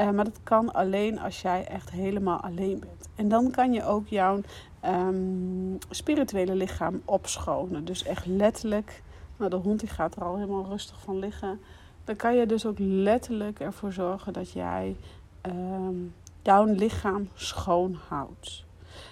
Uh, 0.00 0.10
maar 0.10 0.24
dat 0.24 0.40
kan 0.42 0.72
alleen 0.72 1.18
als 1.18 1.42
jij 1.42 1.66
echt 1.66 1.90
helemaal 1.90 2.40
alleen 2.40 2.78
bent. 2.78 3.08
En 3.14 3.28
dan 3.28 3.50
kan 3.50 3.72
je 3.72 3.84
ook 3.84 4.08
jouw 4.08 4.40
um, 4.84 5.78
spirituele 5.90 6.54
lichaam 6.54 7.02
opschonen. 7.04 7.84
Dus 7.84 8.02
echt 8.02 8.26
letterlijk, 8.26 9.02
nou 9.36 9.50
de 9.50 9.56
hond 9.56 9.80
die 9.80 9.88
gaat 9.88 10.16
er 10.16 10.24
al 10.24 10.34
helemaal 10.34 10.66
rustig 10.68 11.00
van 11.00 11.18
liggen. 11.18 11.60
Dan 12.04 12.16
kan 12.16 12.36
je 12.36 12.46
dus 12.46 12.66
ook 12.66 12.78
letterlijk 12.78 13.60
ervoor 13.60 13.92
zorgen 13.92 14.32
dat 14.32 14.50
jij 14.50 14.96
um, 15.42 16.14
jouw 16.42 16.64
lichaam 16.64 17.28
schoon 17.34 17.98
houdt. 18.08 18.64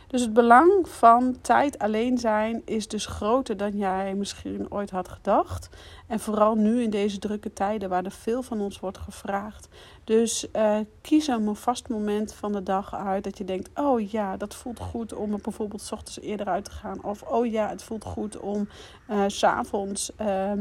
Dus 0.07 0.21
het 0.21 0.33
belang 0.33 0.89
van 0.89 1.37
tijd 1.41 1.79
alleen 1.79 2.19
zijn 2.19 2.62
is 2.65 2.89
dus 2.89 3.07
groter 3.07 3.57
dan 3.57 3.77
jij 3.77 4.15
misschien 4.15 4.67
ooit 4.71 4.91
had 4.91 5.09
gedacht. 5.09 5.69
En 6.07 6.21
vooral 6.21 6.55
nu 6.55 6.83
in 6.83 6.91
deze 6.91 7.19
drukke 7.19 7.53
tijden 7.53 7.89
waar 7.89 8.05
er 8.05 8.11
veel 8.11 8.43
van 8.43 8.61
ons 8.61 8.81
wordt 8.81 8.99
gevraagd. 8.99 9.69
Dus 10.05 10.47
uh, 10.57 10.79
kies 11.01 11.27
een 11.27 11.57
vast 11.57 11.89
moment 11.89 12.35
van 12.35 12.53
de 12.53 12.62
dag 12.62 12.95
uit 12.95 13.25
dat 13.25 13.39
je 13.39 13.45
denkt: 13.45 13.71
oh 13.75 14.11
ja, 14.11 14.37
dat 14.37 14.55
voelt 14.55 14.81
goed 14.81 15.15
om 15.15 15.33
er 15.33 15.41
bijvoorbeeld 15.43 15.83
s 15.83 15.93
ochtends 15.93 16.21
eerder 16.21 16.47
uit 16.47 16.65
te 16.65 16.71
gaan. 16.71 17.05
Of 17.05 17.23
oh 17.23 17.47
ja, 17.47 17.69
het 17.69 17.83
voelt 17.83 18.05
goed 18.05 18.39
om 18.39 18.69
uh, 19.11 19.25
s 19.27 19.39
s'avonds 19.39 20.11
uh, 20.21 20.53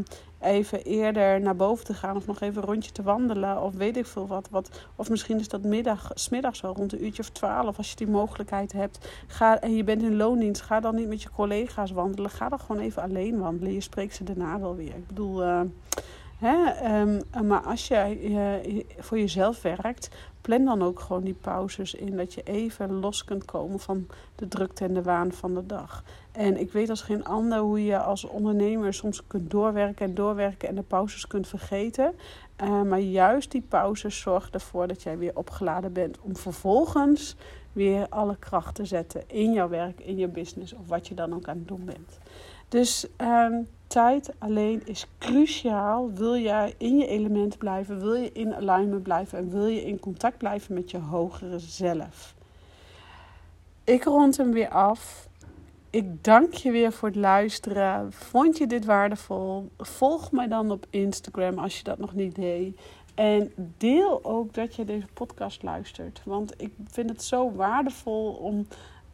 even 0.41 0.83
eerder 0.83 1.41
naar 1.41 1.55
boven 1.55 1.85
te 1.85 1.93
gaan. 1.93 2.15
Of 2.15 2.25
nog 2.27 2.41
even 2.41 2.61
een 2.61 2.67
rondje 2.67 2.91
te 2.91 3.03
wandelen. 3.03 3.61
Of 3.61 3.73
weet 3.73 3.97
ik 3.97 4.05
veel 4.05 4.27
wat. 4.27 4.47
wat 4.49 4.69
of 4.95 5.09
misschien 5.09 5.39
is 5.39 5.47
dat 5.47 5.63
middag, 5.63 6.11
smiddags 6.13 6.61
wel 6.61 6.75
rond 6.75 6.93
een 6.93 7.03
uurtje 7.03 7.21
of 7.21 7.29
twaalf. 7.29 7.77
Als 7.77 7.89
je 7.89 7.95
die 7.95 8.07
mogelijkheid 8.07 8.71
hebt. 8.71 9.09
Ga, 9.27 9.59
en 9.59 9.75
je 9.75 9.83
bent 9.83 10.01
in 10.01 10.15
loondienst. 10.15 10.61
Ga 10.61 10.79
dan 10.79 10.95
niet 10.95 11.07
met 11.07 11.21
je 11.21 11.29
collega's 11.29 11.91
wandelen. 11.91 12.31
Ga 12.31 12.49
dan 12.49 12.59
gewoon 12.59 12.81
even 12.81 13.01
alleen 13.01 13.39
wandelen. 13.39 13.73
Je 13.73 13.81
spreekt 13.81 14.15
ze 14.15 14.23
daarna 14.23 14.59
wel 14.59 14.75
weer. 14.75 14.95
Ik 14.95 15.07
bedoel. 15.07 15.43
Uh, 15.43 15.61
maar 17.43 17.61
als 17.61 17.87
jij 17.87 18.19
uh, 18.21 18.83
voor 18.99 19.19
jezelf 19.19 19.61
werkt, 19.61 20.09
plan 20.41 20.65
dan 20.65 20.81
ook 20.81 20.99
gewoon 20.99 21.23
die 21.23 21.37
pauzes 21.41 21.93
in. 21.93 22.17
Dat 22.17 22.33
je 22.33 22.43
even 22.43 22.93
los 22.93 23.23
kunt 23.23 23.45
komen 23.45 23.79
van 23.79 24.07
de 24.35 24.47
drukte 24.47 24.83
en 24.85 24.93
de 24.93 25.01
waan 25.01 25.31
van 25.31 25.53
de 25.53 25.65
dag. 25.65 26.03
En 26.31 26.59
ik 26.59 26.71
weet 26.71 26.89
als 26.89 27.01
geen 27.01 27.25
ander 27.25 27.59
hoe 27.59 27.85
je 27.85 27.99
als 27.99 28.23
ondernemer 28.23 28.93
soms 28.93 29.27
kunt 29.27 29.51
doorwerken 29.51 30.05
en 30.05 30.13
doorwerken 30.15 30.69
en 30.69 30.75
de 30.75 30.81
pauzes 30.81 31.27
kunt 31.27 31.47
vergeten. 31.47 32.13
Uh, 32.63 32.81
maar 32.81 32.99
juist 32.99 33.51
die 33.51 33.65
pauzes 33.67 34.19
zorgen 34.19 34.53
ervoor 34.53 34.87
dat 34.87 35.03
jij 35.03 35.17
weer 35.17 35.35
opgeladen 35.35 35.93
bent 35.93 36.19
om 36.21 36.35
vervolgens 36.35 37.35
weer 37.71 38.05
alle 38.09 38.35
kracht 38.39 38.75
te 38.75 38.85
zetten 38.85 39.23
in 39.27 39.53
jouw 39.53 39.69
werk, 39.69 39.99
in 39.99 40.17
je 40.17 40.27
business 40.27 40.73
of 40.73 40.87
wat 40.87 41.07
je 41.07 41.13
dan 41.13 41.33
ook 41.33 41.47
aan 41.47 41.57
het 41.57 41.67
doen 41.67 41.85
bent. 41.85 42.19
Dus 42.67 43.07
um, 43.17 43.67
tijd 43.91 44.33
alleen 44.37 44.81
is 44.85 45.05
cruciaal. 45.17 46.11
Wil 46.13 46.37
jij 46.37 46.73
in 46.77 46.97
je 46.97 47.07
element 47.07 47.57
blijven, 47.57 47.99
wil 47.99 48.13
je 48.13 48.31
in 48.31 48.55
alignment 48.55 49.03
blijven 49.03 49.37
en 49.37 49.49
wil 49.49 49.65
je 49.65 49.85
in 49.85 49.99
contact 49.99 50.37
blijven 50.37 50.73
met 50.73 50.91
je 50.91 50.97
hogere 50.97 51.59
zelf. 51.59 52.35
Ik 53.83 54.03
rond 54.03 54.37
hem 54.37 54.51
weer 54.51 54.69
af. 54.69 55.29
Ik 55.89 56.23
dank 56.23 56.53
je 56.53 56.71
weer 56.71 56.91
voor 56.91 57.07
het 57.07 57.17
luisteren. 57.17 58.13
Vond 58.13 58.57
je 58.57 58.67
dit 58.67 58.85
waardevol? 58.85 59.69
Volg 59.77 60.31
mij 60.31 60.47
dan 60.47 60.71
op 60.71 60.85
Instagram 60.89 61.57
als 61.57 61.77
je 61.77 61.83
dat 61.83 61.97
nog 61.97 62.13
niet 62.13 62.35
deed. 62.35 62.79
En 63.15 63.53
deel 63.77 64.23
ook 64.23 64.53
dat 64.53 64.75
je 64.75 64.85
deze 64.85 65.07
podcast 65.13 65.63
luistert. 65.63 66.21
Want 66.25 66.53
ik 66.57 66.73
vind 66.85 67.09
het 67.09 67.23
zo 67.23 67.51
waardevol 67.51 68.31
om 68.33 68.67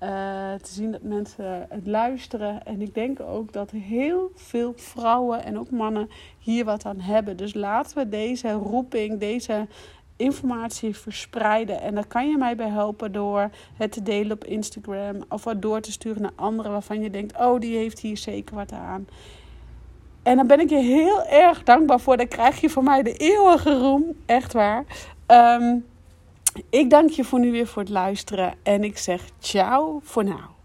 uh, 0.04 0.10
te 0.54 0.74
zien 0.74 0.92
dat 0.92 1.02
mensen 1.02 1.66
het 1.70 1.88
luisteren. 1.88 2.66
En 2.66 2.82
ik 2.82 2.94
denk 2.94 3.20
ook 3.20 3.54
dat 3.54 3.72
heel 3.72 4.32
veel 4.36 4.74
vrouwen 4.76 5.44
en 5.44 5.60
ook 5.60 5.72
mannen 5.72 6.10
hier 6.40 6.66
wat 6.66 6.86
aan 6.86 7.00
hebben. 7.00 7.38
Dus 7.38 7.54
laten 7.54 7.98
we 7.98 8.10
deze 8.10 8.52
roeping, 8.52 9.20
deze 9.20 9.68
informatie 10.16 10.96
verspreiden. 10.96 11.82
En 11.82 11.96
daar 11.96 12.08
kan 12.08 12.30
je 12.30 12.38
mij 12.38 12.56
bij 12.56 12.70
helpen 12.70 13.12
door 13.12 13.50
het 13.78 13.92
te 13.92 14.04
delen 14.04 14.32
op 14.32 14.44
Instagram. 14.44 15.16
Of 15.30 15.44
wat 15.44 15.62
door 15.62 15.82
te 15.82 15.92
sturen 15.92 16.22
naar 16.22 16.32
anderen 16.36 16.72
waarvan 16.72 17.02
je 17.02 17.10
denkt: 17.10 17.38
oh, 17.38 17.60
die 17.60 17.78
heeft 17.78 18.00
hier 18.00 18.18
zeker 18.18 18.56
wat 18.56 18.72
aan. 18.72 19.08
En 20.24 20.36
dan 20.36 20.48
ben 20.48 20.60
ik 20.60 20.70
je 20.70 20.78
heel 20.78 21.26
erg 21.26 21.64
dankbaar 21.64 22.00
voor. 22.00 22.18
Dan 22.18 22.28
krijg 22.28 22.62
je 22.62 22.70
van 22.70 22.84
mij 22.84 23.04
de 23.04 23.14
eeuwige 23.14 23.80
roem. 23.80 24.16
Echt 24.26 24.54
waar. 24.54 24.84
Um, 25.28 25.86
ik 26.70 26.90
dank 26.90 27.10
je 27.10 27.24
voor 27.24 27.40
nu 27.40 27.52
weer 27.52 27.68
voor 27.68 27.82
het 27.82 27.92
luisteren 27.92 28.54
en 28.64 28.84
ik 28.84 28.98
zeg 28.98 29.30
ciao 29.40 30.00
voor 30.04 30.24
nu. 30.24 30.57